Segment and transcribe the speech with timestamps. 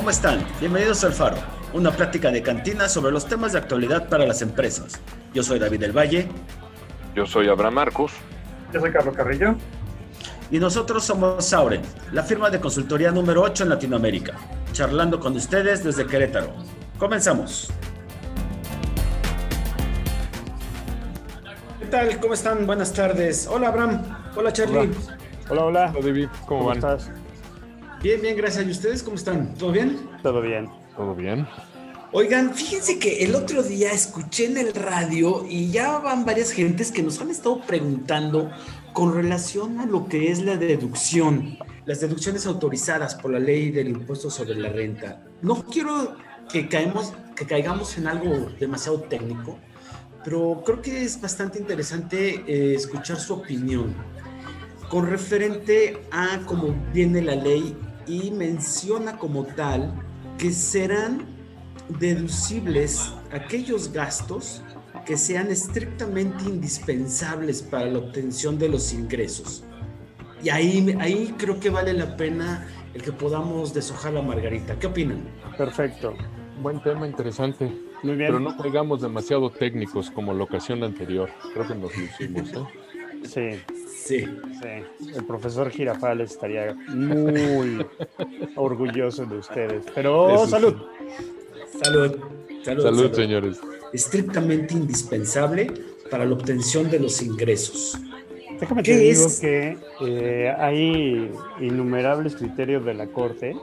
[0.00, 0.46] Hola, ¿cómo están?
[0.60, 1.36] Bienvenidos al Faro,
[1.74, 4.98] una plática de cantina sobre los temas de actualidad para las empresas.
[5.34, 6.26] Yo soy David del Valle.
[7.14, 8.12] Yo soy Abraham Marcos.
[8.72, 9.56] Yo soy Carlos Carrillo.
[10.50, 14.38] Y nosotros somos Sauren, la firma de consultoría número 8 en Latinoamérica,
[14.72, 16.54] charlando con ustedes desde Querétaro.
[16.98, 17.70] Comenzamos.
[21.78, 22.18] ¿Qué tal?
[22.20, 22.66] ¿Cómo están?
[22.66, 23.46] Buenas tardes.
[23.46, 24.00] Hola Abraham.
[24.34, 24.90] Hola Charlie.
[25.50, 25.92] Hola, hola.
[25.94, 26.78] Hola David, ¿cómo, van?
[26.78, 27.10] estás?
[28.02, 28.66] Bien, bien, gracias.
[28.66, 29.54] ¿Y ustedes cómo están?
[29.56, 29.98] ¿Todo bien?
[30.22, 30.70] Todo bien.
[30.96, 31.46] ¿Todo bien?
[32.12, 36.90] Oigan, fíjense que el otro día escuché en el radio y ya van varias gentes
[36.90, 38.50] que nos han estado preguntando
[38.94, 43.88] con relación a lo que es la deducción, las deducciones autorizadas por la ley del
[43.88, 45.22] impuesto sobre la renta.
[45.42, 46.16] No quiero
[46.50, 49.58] que, caemos, que caigamos en algo demasiado técnico,
[50.24, 53.94] pero creo que es bastante interesante eh, escuchar su opinión
[54.88, 57.76] con referente a cómo viene la ley
[58.10, 59.94] y menciona como tal
[60.36, 61.24] que serán
[62.00, 64.62] deducibles aquellos gastos
[65.06, 69.64] que sean estrictamente indispensables para la obtención de los ingresos.
[70.42, 74.76] Y ahí, ahí creo que vale la pena el que podamos deshojar la margarita.
[74.78, 75.22] ¿Qué opinan?
[75.56, 76.14] Perfecto.
[76.60, 77.66] Buen tema, interesante.
[78.02, 78.28] Muy bien.
[78.28, 81.30] Pero no caigamos demasiado técnicos como la ocasión anterior.
[81.54, 82.64] Creo que nos lucimos, ¿eh?
[83.24, 83.62] Sí,
[84.10, 84.26] Sí.
[84.60, 85.08] sí.
[85.14, 87.86] El profesor Girafales estaría muy
[88.56, 89.84] orgulloso de ustedes.
[89.94, 90.50] Pero Eso sí.
[90.50, 90.74] salud.
[91.80, 92.16] Salud.
[92.64, 93.60] Salud, Salud, señores.
[93.92, 95.72] Estrictamente indispensable
[96.10, 97.96] para la obtención de los ingresos.
[98.58, 99.40] Déjame ¿Qué te digo es?
[99.40, 103.54] que eh, hay innumerables criterios de la Corte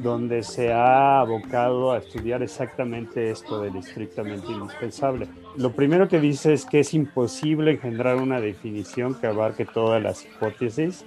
[0.00, 5.26] donde se ha abocado a estudiar exactamente esto del estrictamente indispensable.
[5.56, 10.24] Lo primero que dice es que es imposible engendrar una definición que abarque todas las
[10.24, 11.04] hipótesis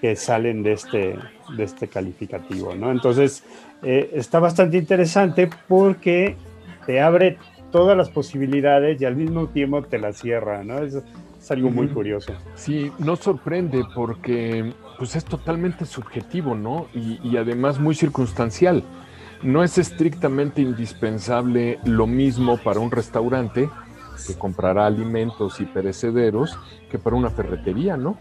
[0.00, 1.18] que salen de este,
[1.56, 2.90] de este calificativo, ¿no?
[2.90, 3.42] Entonces,
[3.82, 6.36] eh, está bastante interesante porque
[6.86, 7.38] te abre
[7.72, 10.78] todas las posibilidades y al mismo tiempo te las cierra, ¿no?
[10.78, 12.32] Es, es algo muy curioso.
[12.54, 16.88] Sí, no sorprende porque pues es totalmente subjetivo, ¿no?
[16.94, 18.84] Y, y además muy circunstancial.
[19.42, 23.68] No es estrictamente indispensable lo mismo para un restaurante
[24.26, 26.58] que comprará alimentos y perecederos
[26.90, 28.18] que para una ferretería, ¿no?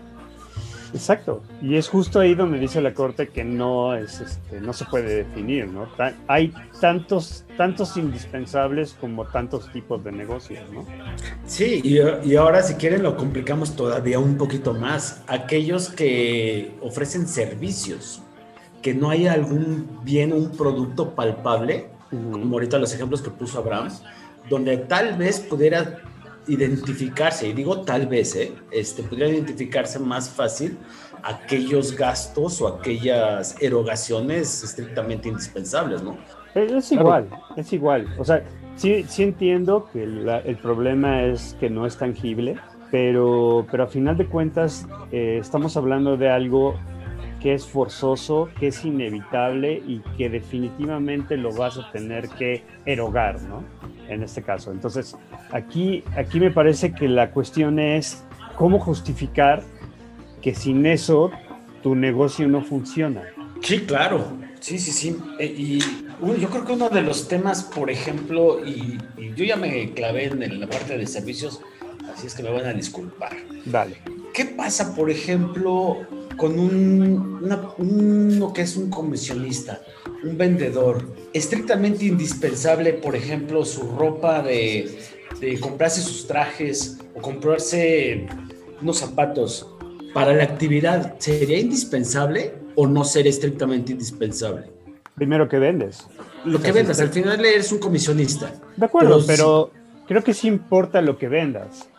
[0.94, 1.44] Exacto.
[1.62, 5.24] Y es justo ahí donde dice la Corte que no es, este, no se puede
[5.24, 5.88] definir, ¿no?
[6.28, 10.86] Hay tantos, tantos indispensables como tantos tipos de negocios, ¿no?
[11.46, 15.24] Sí, y, y ahora si quieren lo complicamos todavía un poquito más.
[15.28, 18.22] Aquellos que ofrecen servicios,
[18.88, 23.90] que no hay algún bien, un producto palpable, como ahorita los ejemplos que puso Abraham,
[24.50, 26.00] donde tal vez pudiera
[26.48, 28.54] identificarse, y digo tal vez, ¿eh?
[28.72, 30.78] este, pudiera identificarse más fácil
[31.22, 36.16] aquellos gastos o aquellas erogaciones estrictamente indispensables, ¿no?
[36.56, 37.28] Es, igual,
[37.58, 38.08] es igual.
[38.18, 38.42] O sea,
[38.78, 42.56] sí, sí entiendo que la- el problema es que no es tangible,
[42.90, 46.76] pero, pero a final de cuentas eh, estamos hablando de algo
[47.42, 53.42] que es forzoso, que es inevitable y que definitivamente lo vas a tener que erogar,
[53.44, 53.64] ¿no?
[54.10, 54.72] En este caso.
[54.72, 55.16] Entonces,
[55.52, 58.24] aquí, aquí me parece que la cuestión es
[58.56, 59.64] cómo justificar
[60.42, 61.32] que sin eso
[61.84, 63.24] tu negocio no funciona.
[63.62, 64.26] Sí, claro.
[64.60, 65.18] Sí, sí, sí.
[65.40, 65.80] Eh, y
[66.40, 70.26] yo creo que uno de los temas, por ejemplo, y, y yo ya me clavé
[70.26, 71.62] en, la parte de servicios,
[72.14, 73.36] así es que me van a disculpar.
[73.66, 73.98] Dale.
[74.34, 76.06] ¿Qué pasa, por ejemplo,
[76.38, 79.82] con un, una- uno que es un comisionista,
[80.24, 81.04] un vendedor,
[81.34, 84.98] estrictamente indispensable, por ejemplo, su ropa de,
[85.42, 88.28] de comprarse sus trajes o comprarse
[88.82, 89.68] unos zapatos
[90.14, 94.68] para la actividad, ¿sería indispensable o no sería estrictamente indispensable?
[95.16, 96.08] Primero que vendes.
[96.46, 98.54] Lo que vendas, al final eres un comisionista.
[98.78, 101.90] De acuerdo, Pero pero, creo que sí importa lo que vendas.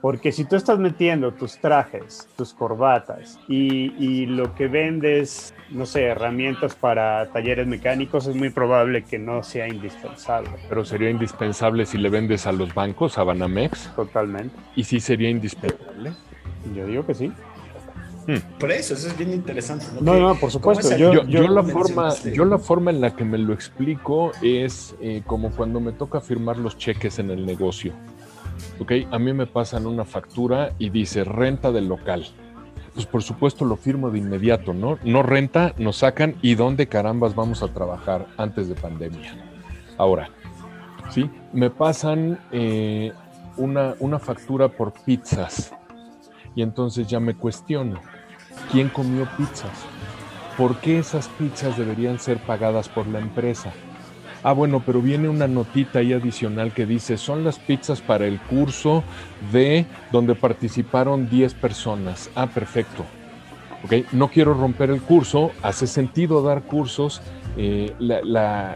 [0.00, 5.86] Porque si tú estás metiendo tus trajes, tus corbatas y, y lo que vendes, no
[5.86, 10.50] sé, herramientas para talleres mecánicos, es muy probable que no sea indispensable.
[10.68, 14.54] Pero sería indispensable si le vendes a los bancos, a Banamex, Totalmente.
[14.76, 16.12] y sí sería indispensable.
[16.74, 17.32] Yo digo que sí.
[18.58, 19.86] Por eso, eso es bien interesante.
[20.00, 20.96] No, no, por supuesto.
[20.96, 24.96] Yo- Yo, yo la forma, yo la forma en la que me lo explico es
[25.00, 27.92] eh, como cuando me toca firmar los cheques en el negocio.
[28.78, 32.26] Ok, a mí me pasan una factura y dice renta del local.
[32.94, 34.98] Pues por supuesto lo firmo de inmediato, ¿no?
[35.04, 39.34] No renta, nos sacan y dónde carambas vamos a trabajar antes de pandemia.
[39.98, 40.30] Ahora,
[41.10, 43.12] sí, me pasan eh,
[43.56, 45.72] una, una factura por pizzas
[46.54, 48.00] y entonces ya me cuestiono,
[48.70, 49.86] ¿quién comió pizzas?
[50.56, 53.72] ¿por qué esas pizzas deberían ser pagadas por la empresa?
[54.48, 58.38] Ah, bueno, pero viene una notita ahí adicional que dice, son las pizzas para el
[58.38, 59.02] curso
[59.50, 62.30] de donde participaron 10 personas.
[62.36, 63.04] Ah, perfecto.
[63.82, 67.22] Ok, no quiero romper el curso, hace sentido dar cursos,
[67.56, 67.92] eh,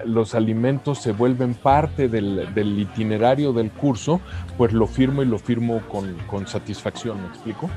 [0.06, 4.20] los alimentos se vuelven parte del, itinerario del curso,
[4.58, 7.70] pues lo firmo y lo firmo con, con satisfacción, ¿me explico?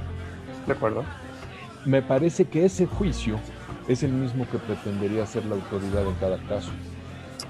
[0.66, 1.04] De acuerdo.
[1.86, 3.36] Me parece que ese juicio
[3.88, 6.72] es el mismo que pretendería hacer la autoridad en cada caso.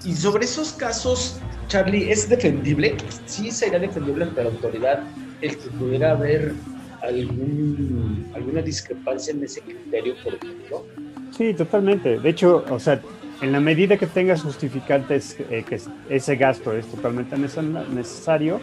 [0.06, 2.96] Y sobre esos casos, Charlie, ¿es defendible?
[3.26, 5.04] Sí sería defendible ante la autoridad
[5.42, 6.54] el que pudiera haber
[7.02, 10.86] algún, alguna discrepancia en ese criterio, por ejemplo.
[11.32, 12.20] Sí, totalmente.
[12.20, 13.02] De hecho, o sea,
[13.42, 15.80] en la medida que tengas justificantes eh, que
[16.10, 18.62] ese gasto es totalmente necesario,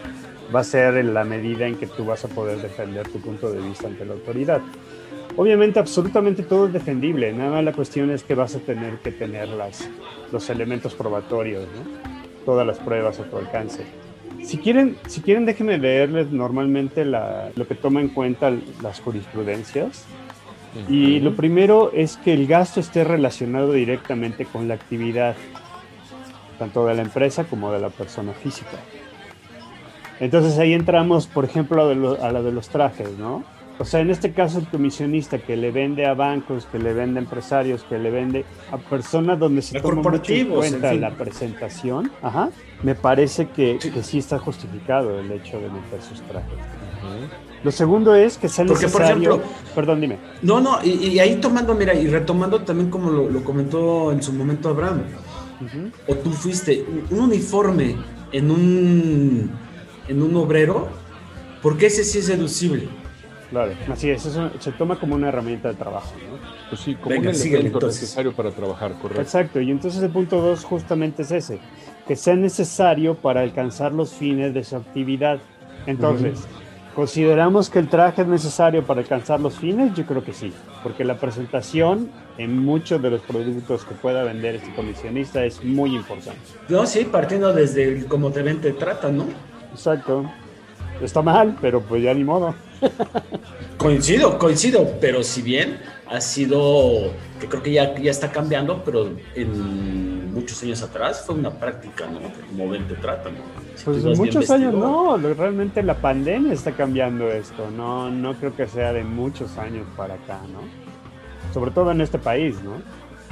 [0.53, 3.51] va a ser en la medida en que tú vas a poder defender tu punto
[3.51, 4.61] de vista ante la autoridad.
[5.37, 9.11] Obviamente, absolutamente todo es defendible, nada más la cuestión es que vas a tener que
[9.11, 9.89] tener las,
[10.31, 12.11] los elementos probatorios, ¿no?
[12.45, 13.85] todas las pruebas a tu alcance.
[14.43, 18.51] Si quieren, si quieren déjenme leerles normalmente lo que toma en cuenta
[18.81, 20.05] las jurisprudencias.
[20.87, 25.35] Y lo primero es que el gasto esté relacionado directamente con la actividad,
[26.57, 28.77] tanto de la empresa como de la persona física.
[30.21, 33.43] Entonces ahí entramos, por ejemplo, a, a la de los trajes, ¿no?
[33.81, 37.19] O sea, en este caso el comisionista que le vende a bancos, que le vende
[37.19, 42.11] a empresarios, que le vende a personas donde se toma mucho en cuenta la presentación,
[42.21, 42.51] ajá,
[42.83, 44.19] me parece que sí.
[44.19, 46.59] está justificado el hecho de meter sus trajes.
[47.63, 49.29] Lo segundo es que sea Porque, necesario...
[49.31, 50.19] Por ejemplo, Perdón, dime.
[50.43, 54.69] No, no, y, ahí tomando, mira, y retomando también como lo, comentó en su momento
[54.69, 55.01] Abraham,
[56.07, 57.95] o tú fuiste un uniforme
[58.31, 59.51] en un,
[60.07, 60.87] en un obrero,
[61.63, 63.00] porque ese sí es deducible.
[63.51, 66.37] Claro, así es, eso se toma como una herramienta de trabajo, ¿no?
[66.69, 69.21] Pues sí, como un elemento necesario para trabajar, correcto.
[69.21, 71.59] Exacto, y entonces el punto dos justamente es ese,
[72.07, 75.39] que sea necesario para alcanzar los fines de su actividad.
[75.85, 76.39] Entonces,
[76.95, 79.93] ¿consideramos que el traje es necesario para alcanzar los fines?
[79.95, 84.55] Yo creo que sí, porque la presentación en muchos de los productos que pueda vender
[84.55, 86.39] este comisionista es muy importante.
[86.69, 89.25] No, sí, partiendo desde cómo te ven, te tratan, ¿no?
[89.73, 90.31] Exacto.
[91.01, 92.53] Está mal, pero pues ya ni modo.
[93.77, 99.09] Coincido, coincido, pero si bien ha sido, que creo que ya, ya está cambiando, pero
[99.33, 102.19] en muchos años atrás fue una práctica, ¿no?
[102.49, 103.33] Como ven, te tratan.
[103.83, 108.67] pues en muchos años no, realmente la pandemia está cambiando esto, no, no creo que
[108.67, 110.61] sea de muchos años para acá, ¿no?
[111.53, 112.81] Sobre todo en este país, ¿no?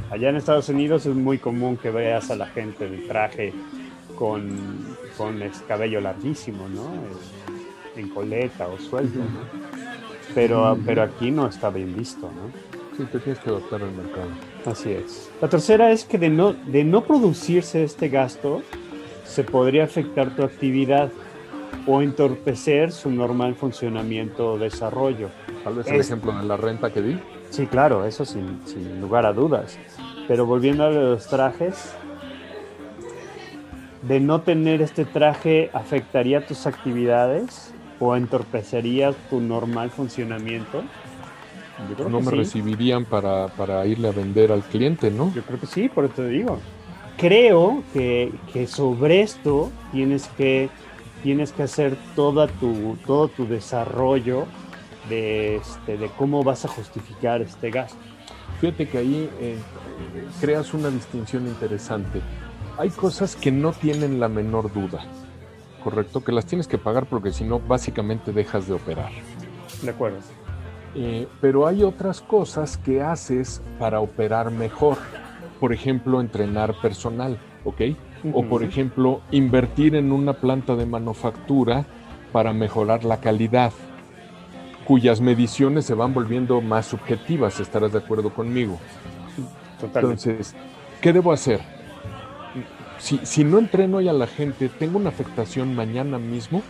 [0.10, 3.54] Allá en Estados Unidos es muy común que veas a la gente de traje
[4.18, 4.58] con,
[5.18, 6.90] con el cabello larguísimo, ¿no?
[8.00, 9.20] En coleta o suelto,
[10.36, 12.52] Pero, pero aquí no está bien visto, ¿no?
[12.96, 14.30] Sí, te tienes que adaptar al mercado.
[14.66, 15.32] Así es.
[15.42, 18.62] La tercera es que de no, de no producirse este gasto,
[19.26, 21.10] se podría afectar tu actividad
[21.88, 25.30] o entorpecer su normal funcionamiento o desarrollo.
[25.64, 27.20] Tal vez el ejemplo de la renta que di.
[27.50, 29.80] Sí, claro, eso sin, sin lugar a dudas.
[30.28, 31.96] Pero volviendo a los trajes,
[34.02, 40.84] de no tener este traje afectaría tus actividades o entorpecería tu normal funcionamiento.
[42.10, 45.34] no me recibirían para, para, irle a vender al cliente, ¿no?
[45.34, 46.60] Yo creo que sí, por eso te digo.
[47.18, 50.70] Creo que, que sobre esto tienes que,
[51.22, 54.46] tienes que hacer toda tu, todo tu desarrollo
[55.10, 57.98] de, este, de cómo vas a justificar este gasto.
[58.62, 59.58] Fíjate que ahí eh,
[60.40, 62.22] creas una distinción interesante.
[62.78, 65.06] Hay cosas que no tienen la menor duda
[65.80, 69.12] correcto, que las tienes que pagar porque si no, básicamente dejas de operar.
[69.82, 70.18] De acuerdo.
[70.96, 74.98] Eh, pero hay otras cosas que haces para operar mejor.
[75.60, 77.82] Por ejemplo, entrenar personal, ¿ok?
[78.34, 81.86] O por ejemplo, invertir en una planta de manufactura
[82.32, 83.72] para mejorar la calidad,
[84.86, 88.78] cuyas mediciones se van volviendo más subjetivas, estarás de acuerdo conmigo.
[89.80, 90.30] Totalmente.
[90.32, 90.56] Entonces,
[91.02, 91.62] ¿qué debo hacer?
[93.00, 96.62] Si, no entreno hoy a la gente, ¿tengo una afectación mañana mismo?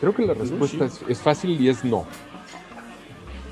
[0.00, 2.06] Creo que la respuesta es, fácil y es no.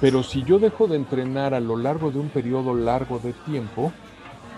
[0.00, 3.92] Pero si yo dejo de entrenar a lo largo de un periodo largo de tiempo,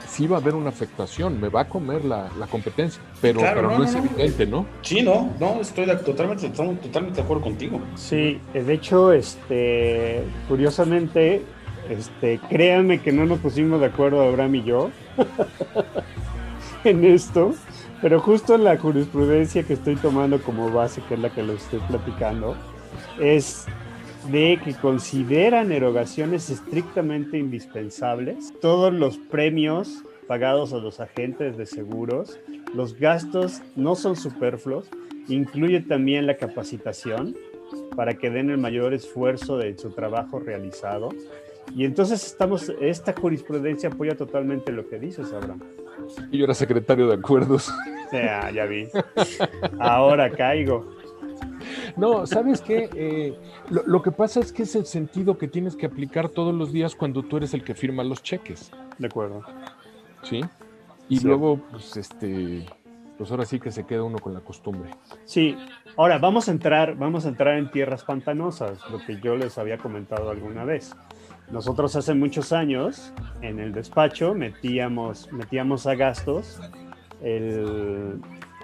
[0.06, 3.94] sí va a haber una afectación, me va a comer la, competencia, pero, no, es
[3.94, 4.66] evidente, ¿no?
[4.82, 7.80] Sí, no, no, estoy totalmente, totalmente de acuerdo contigo.
[7.94, 11.42] Sí, de hecho, este, curiosamente,
[11.88, 14.90] este, créanme que no nos pusimos de acuerdo Abraham y yo.
[16.85, 17.54] en esto,
[18.00, 21.80] pero justo la jurisprudencia que estoy tomando como base, que es la que lo estoy
[21.80, 22.56] platicando,
[23.20, 23.66] es
[24.30, 28.52] de que consideran erogaciones estrictamente indispensables.
[28.61, 32.38] Todos los premios pagados a los agentes de seguros,
[32.75, 34.88] los gastos no son superfluos,
[35.28, 37.35] incluye también la capacitación
[37.97, 41.08] para que den el mayor esfuerzo de su trabajo realizado.
[41.75, 45.62] Y entonces estamos, esta jurisprudencia apoya totalmente lo que dices, Abraham.
[46.30, 47.72] Y yo era secretario de acuerdos.
[48.12, 48.88] Ya, ya vi.
[49.78, 50.96] Ahora caigo.
[51.96, 52.88] No, ¿sabes qué?
[52.94, 56.72] Eh, lo, que pasa es que es el sentido que tienes que aplicar todos los
[56.72, 58.70] días cuando tú eres el que firma los cheques.
[58.98, 59.42] De acuerdo.
[60.22, 60.40] ¿Sí?
[61.08, 62.66] Y luego, pues, este,
[63.16, 64.90] pues ahora sí que se queda uno con la costumbre.
[65.25, 65.56] Sí,
[65.96, 69.78] ahora vamos a entrar, vamos a entrar en tierras pantanosas, lo que yo les había
[69.78, 70.94] comentado alguna vez.
[71.50, 76.60] Nosotros hace muchos años en el despacho metíamos, metíamos a gastos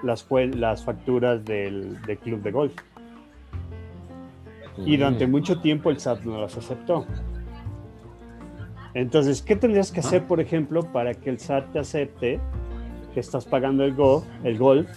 [0.02, 2.74] las, las facturas del, club de golf.
[4.78, 7.06] Y durante mucho tiempo el SAT no las aceptó.
[8.92, 12.40] Entonces, ¿qué tendrías que hacer, por ejemplo, para que el SAT te acepte
[13.12, 14.88] que estás pagando el, go, el golf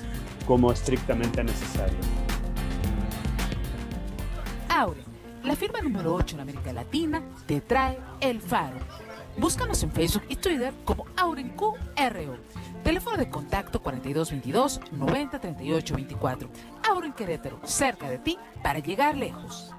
[0.46, 1.98] como estrictamente necesario?
[5.78, 8.78] La número 8 en América Latina, te trae El Faro.
[9.38, 11.76] Búscanos en Facebook y Twitter como AurenQRO.
[12.84, 16.50] Teléfono de contacto 4222 903824.
[16.90, 19.74] Auren Querétaro, cerca de ti para llegar lejos.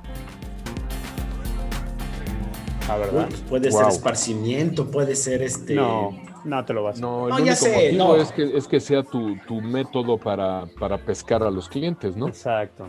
[2.88, 3.28] Ah, ¿verdad?
[3.48, 5.74] puede ser esparcimiento, puede ser este.
[5.74, 6.12] No,
[6.44, 9.36] no te lo vas a No, el único motivo es, que, es que sea tu,
[9.60, 12.28] método para, para, pescar a los clientes, ¿no?
[12.28, 12.88] Exacto.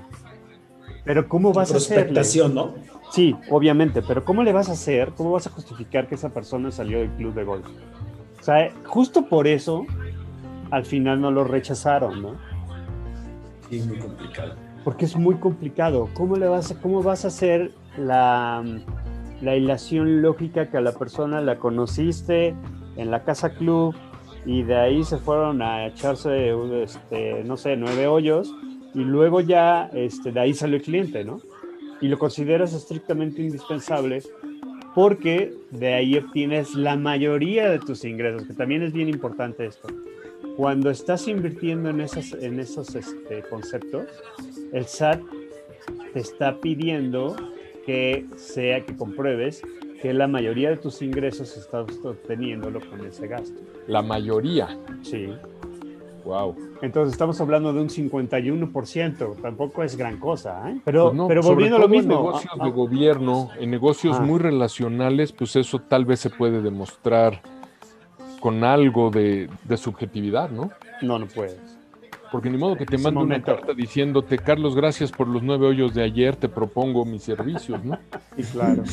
[1.03, 2.11] Pero ¿cómo vas a hacer?
[2.51, 2.75] ¿no?
[3.11, 5.13] Sí, obviamente, pero ¿cómo le vas a hacer?
[5.17, 7.65] ¿Cómo vas a justificar que esa persona salió del club de golf?
[8.39, 9.85] O sea, justo por eso
[10.71, 12.35] al final no lo rechazaron, ¿no?
[13.69, 14.53] Sí, muy complicado.
[14.83, 16.09] Porque es muy complicado.
[16.13, 18.63] ¿Cómo, le vas, a, cómo vas a hacer la,
[19.41, 22.55] la hilación lógica que a la persona la conociste
[22.95, 23.95] en la casa club
[24.45, 28.53] y de ahí se fueron a echarse, este, no sé, nueve hoyos
[28.93, 31.39] y luego ya este, de ahí salió el cliente, ¿no?
[32.01, 34.21] Y lo consideras estrictamente indispensable
[34.95, 39.87] porque de ahí obtienes la mayoría de tus ingresos, que también es bien importante esto.
[40.57, 44.07] Cuando estás invirtiendo en esos, en esos este, conceptos,
[44.73, 45.21] el SAT
[46.13, 47.35] te está pidiendo
[47.85, 49.61] que sea que compruebes
[50.01, 53.59] que la mayoría de tus ingresos estás obteniéndolo con ese gasto.
[53.87, 54.77] La mayoría.
[55.01, 55.29] Sí.
[56.23, 56.55] Wow.
[56.81, 60.79] Entonces estamos hablando de un 51%, tampoco es gran cosa, ¿eh?
[60.83, 62.13] Pero, pues pero volviendo a lo mismo.
[62.13, 64.23] En negocios de gobierno, en negocios ah.
[64.23, 67.41] muy relacionales, pues eso tal vez se puede demostrar
[68.39, 70.71] con algo de, de subjetividad, ¿no?
[71.01, 71.59] No, no puedes.
[72.31, 75.93] Porque ni modo que te mande una carta diciéndote, Carlos, gracias por los nueve hoyos
[75.93, 77.97] de ayer, te propongo mis servicios, ¿no?
[78.35, 78.83] Sí, claro.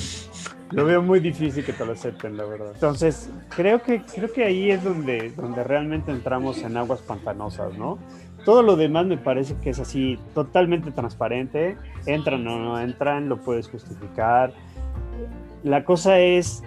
[0.73, 2.73] Lo veo muy difícil que te lo acepten, la verdad.
[2.75, 7.99] Entonces, creo que, creo que ahí es donde, donde realmente entramos en aguas pantanosas, ¿no?
[8.45, 11.77] Todo lo demás me parece que es así, totalmente transparente.
[12.07, 14.53] Entran o no entran, lo puedes justificar.
[15.63, 16.63] La cosa es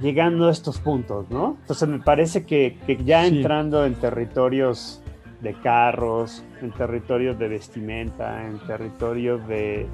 [0.00, 1.56] llegando a estos puntos, ¿no?
[1.60, 5.02] Entonces me parece que, que ya entrando en territorios
[5.40, 9.86] de carros, en territorios de vestimenta, en territorios de,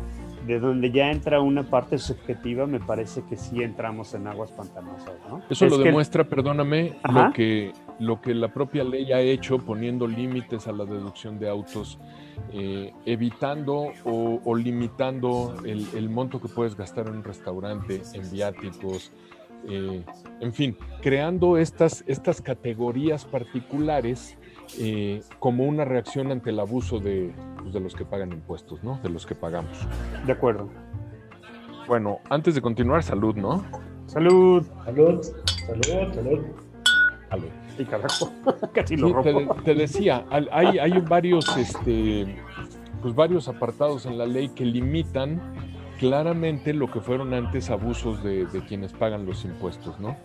[0.47, 5.15] de donde ya entra una parte subjetiva, me parece que sí entramos en aguas pantanosas.
[5.29, 5.43] ¿no?
[5.49, 10.67] Eso lo demuestra, perdóname, lo que, lo que la propia ley ha hecho poniendo límites
[10.67, 11.99] a la deducción de autos,
[12.53, 19.13] eh, evitando o, limitando el, el, monto que puedes gastar en un restaurante, en viáticos,
[19.69, 20.05] eh,
[20.41, 24.37] en fin, creando estas, estas categorías particulares
[24.79, 28.99] eh, como una reacción ante el abuso de, pues, de, los que pagan impuestos, ¿no?
[29.02, 29.87] De los que pagamos.
[30.26, 30.69] De acuerdo.
[31.87, 33.64] Bueno, antes de continuar, salud, ¿no?
[34.07, 34.64] Salud.
[34.85, 35.23] Salud,
[35.67, 36.41] salud, salud.
[37.31, 37.49] Salud.
[37.79, 38.31] Y carajo,
[38.75, 39.23] casi lo
[39.64, 42.37] Te, decía, hay, hay varios, este,
[43.00, 45.41] pues varios apartados en la ley que limitan
[45.99, 50.17] claramente lo que fueron antes abusos de, de quienes pagan los impuestos, ¿no?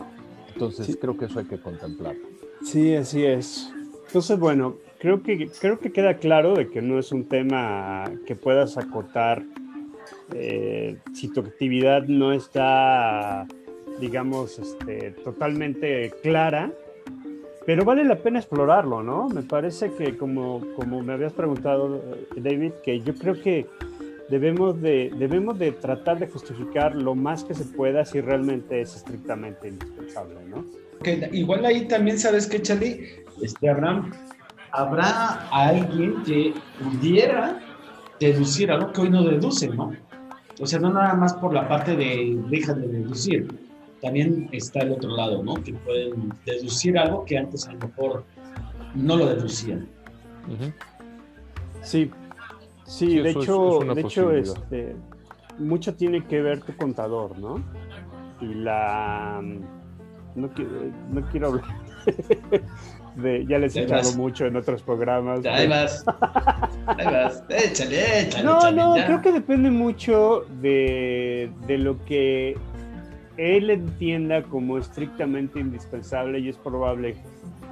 [0.54, 2.28] Entonces creo que eso hay que contemplarlo.
[2.64, 3.72] Sí, así es.
[4.08, 8.36] Entonces, bueno, creo que, creo que queda claro de que no es un tema que
[8.36, 9.44] puedas acotar
[10.34, 13.46] eh, si tu actividad no está,
[14.00, 16.72] digamos, este, totalmente clara,
[17.66, 19.28] pero vale la pena explorarlo, ¿no?
[19.28, 22.02] Me parece que como, como me habías preguntado,
[22.36, 23.66] eh, David, que yo creo que
[24.30, 28.96] debemos de, debemos de tratar de justificar lo más que se pueda si realmente es
[28.96, 30.64] estrictamente indispensable, ¿no?
[31.32, 34.12] Igual ahí también sabes que, Charlie, este Abraham,
[34.72, 37.60] habrá alguien que pudiera
[38.20, 39.94] deducir algo que hoy no deduce, ¿no?
[40.60, 43.48] O sea, no nada más por la parte de deja de deducir,
[44.02, 45.56] también está el otro lado, ¿no?
[45.56, 48.24] Que pueden deducir algo que antes a lo mejor
[48.96, 49.88] no lo deducían.
[51.82, 52.12] Sí,
[52.86, 54.96] sí, de hecho, de hecho este,
[55.60, 57.64] mucho tiene que ver tu contador, ¿no?
[58.42, 59.42] Y la...
[60.38, 60.50] No,
[61.10, 61.66] no quiero hablar
[63.16, 65.44] de, ya les he echado mucho en otros programas.
[65.46, 66.06] ahí vas.
[66.86, 67.44] Ahí vas.
[67.50, 68.44] Échale, échale.
[68.44, 72.56] No, no, creo que depende mucho de, de, lo que
[73.38, 77.18] él entienda como estrictamente indispensable y es probable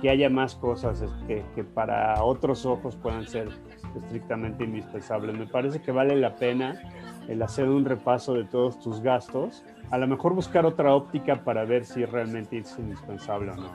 [0.01, 3.49] que haya más cosas que, que para otros ojos puedan ser
[3.95, 5.37] estrictamente indispensables.
[5.37, 6.81] Me parece que vale la pena
[7.27, 11.65] el hacer un repaso de todos tus gastos, a lo mejor buscar otra óptica para
[11.65, 13.69] ver si realmente es indispensable o no.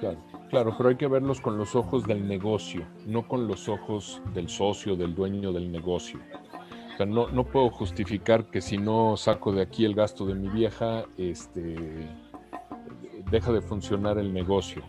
[0.00, 0.18] Claro,
[0.50, 4.48] claro, pero hay que verlos con los ojos del negocio, no con los ojos del
[4.48, 6.20] socio, del dueño del negocio.
[6.94, 10.34] O sea, no, no puedo justificar que si no saco de aquí el gasto de
[10.34, 12.08] mi vieja, este,
[13.30, 14.82] deja de funcionar el negocio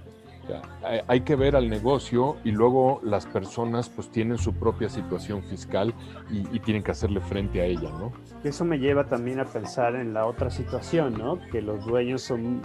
[1.08, 5.94] hay que ver al negocio y luego las personas pues tienen su propia situación fiscal
[6.29, 8.12] y, tienen que hacerle frente a ella, ¿no?
[8.44, 11.39] Eso me lleva también a pensar en la otra situación, ¿no?
[11.51, 12.62] Que los dueños son,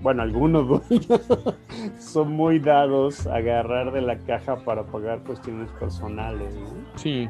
[0.00, 1.20] bueno, algunos dueños
[1.98, 6.68] son muy dados a agarrar de la caja para pagar cuestiones personales, ¿no?
[6.96, 7.28] Sí,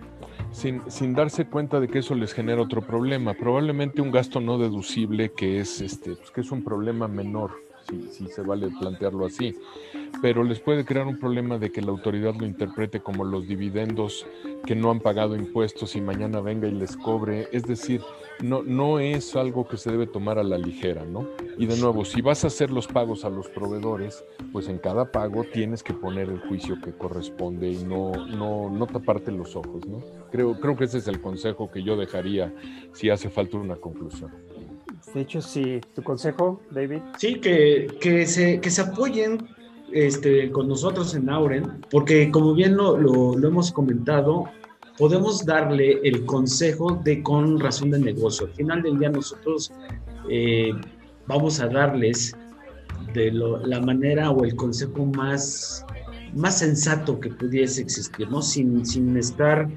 [0.50, 4.59] sin, sin, darse cuenta de que eso les genera otro problema, probablemente un gasto no
[4.59, 7.69] deducible que es, este, pues, que es un problema menor
[8.11, 9.54] si, se vale plantearlo así.
[10.23, 14.26] Pero les puede crear un problema de que la autoridad lo interprete como los dividendos
[14.66, 17.49] que no han pagado impuestos y mañana venga y les cobre.
[17.52, 18.02] Es decir,
[18.42, 21.26] no, no es algo que se debe tomar a la ligera, ¿no?
[21.59, 25.11] Y de nuevo, si vas a hacer los pagos a los proveedores, pues en cada
[25.12, 29.87] pago tienes que poner el juicio que corresponde y no, no, no taparte los ojos,
[29.87, 30.03] ¿no?
[30.31, 32.53] Creo, creo que ese es el consejo que yo dejaría
[32.92, 34.31] si hace falta una conclusión.
[35.14, 35.80] De hecho, sí.
[35.94, 37.00] ¿Tu consejo, David?
[37.18, 39.48] Sí, que, que, se, que se apoyen
[39.92, 44.44] este, con nosotros en Auren, porque como bien lo, lo, hemos comentado,
[44.98, 48.46] podemos darle el consejo de con razón de negocio.
[48.46, 49.72] Al final del día nosotros
[50.28, 50.70] eh,
[51.26, 52.36] vamos a darles
[53.14, 55.84] de la manera o el consejo más,
[56.34, 58.42] más sensato que pudiese existir, ¿no?
[58.42, 59.68] Sin, sin estar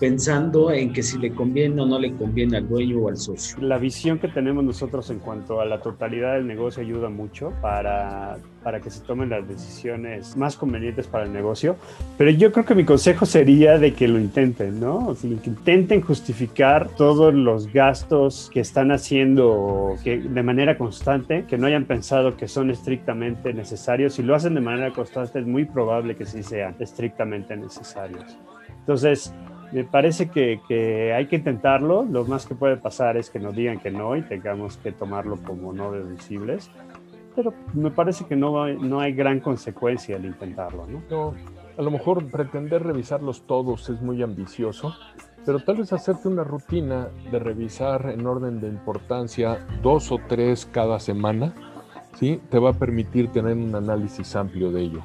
[0.00, 3.58] pensando en que si le conviene o no le conviene al dueño o al socio.
[3.60, 8.38] La visión que tenemos nosotros en cuanto a la totalidad del negocio ayuda mucho para,
[8.62, 11.76] para que se tomen las decisiones más convenientes para el negocio,
[12.16, 15.08] pero yo creo que mi consejo sería de que lo intenten, ¿no?
[15.08, 21.44] O sea, que intenten justificar todos los gastos que están haciendo que, de manera constante,
[21.46, 24.14] que no hayan pensado que son estrictamente necesarios.
[24.14, 28.38] Si lo hacen de manera constante, es muy probable que sí sean estrictamente necesarios.
[28.78, 29.32] Entonces,
[29.72, 32.04] me parece que, hay que intentarlo.
[32.04, 35.36] Lo más que puede pasar es que nos digan que no y tengamos que tomarlo
[35.36, 36.70] como no deducibles.
[37.36, 40.86] Pero me parece que no, hay gran consecuencia al intentarlo.
[41.78, 44.94] A lo mejor pretender revisarlos todos es muy ambicioso,
[45.46, 50.66] pero tal vez hacerte una rutina de revisar en orden de importancia dos o tres
[50.66, 51.54] cada semana,
[52.18, 52.40] ¿sí?
[52.50, 55.02] Te va a permitir tener un análisis amplio de ello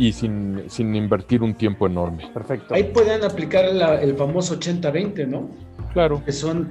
[0.00, 2.30] y sin, sin invertir un tiempo enorme.
[2.32, 2.74] Perfecto.
[2.74, 5.50] Ahí pueden aplicar el famoso 80-20, ¿no?
[5.92, 6.24] Claro.
[6.24, 6.70] Que son,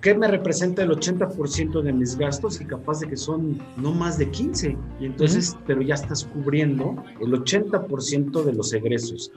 [0.00, 2.60] ¿qué me representa el 80% de mis gastos?
[2.60, 4.76] Y capaz de que son no más de 15.
[4.98, 9.30] Y entonces, pero ya estás cubriendo el 80% de los egresos.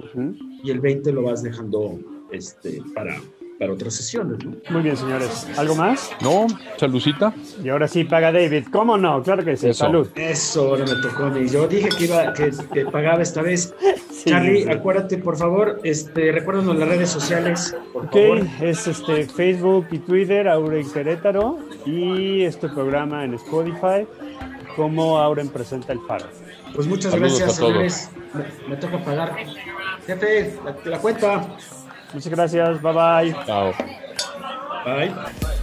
[0.64, 2.00] Y el 20 lo vas dejando
[2.32, 3.22] este, para,
[3.60, 4.44] para otras sesiones.
[4.46, 4.56] ¿no?
[4.70, 5.48] Muy bien, señores.
[5.58, 6.12] ¿Algo más?
[6.22, 7.34] No, saludcita.
[7.64, 8.66] Y ahora sí paga David.
[8.72, 9.22] ¿Cómo no?
[9.24, 9.74] Claro que sí.
[9.74, 10.08] Salud.
[10.16, 11.48] Eso ahora me tocó a mí.
[11.50, 13.74] Yo dije que iba, que, pagaba esta vez.
[14.26, 17.76] Charlie, acuérdate, por favor, este, recuérdanos las redes sociales.
[17.94, 18.16] Por ok,
[18.62, 24.08] es este Facebook y Twitter, Auren Querétaro, y este programa en Spotify,
[24.76, 26.26] como Auren presenta el faro.
[26.76, 28.10] Pues muchas gracias, señores.
[28.68, 29.36] Me, toca pagar.
[30.06, 30.54] Jefe,
[30.86, 31.58] la cuenta.
[32.14, 32.82] Muchas gracias.
[32.82, 33.36] Bye bye.
[33.46, 33.74] Chao.
[34.86, 35.57] Bye.